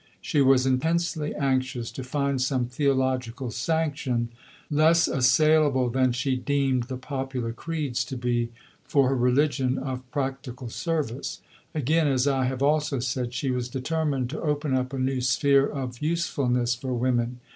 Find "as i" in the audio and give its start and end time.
12.07-12.45